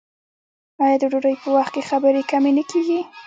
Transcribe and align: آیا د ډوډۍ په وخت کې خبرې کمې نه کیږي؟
آیا 0.83 0.95
د 0.99 1.03
ډوډۍ 1.11 1.35
په 1.43 1.49
وخت 1.57 1.71
کې 1.75 1.87
خبرې 1.89 2.21
کمې 2.31 2.51
نه 2.57 2.63
کیږي؟ 2.69 2.99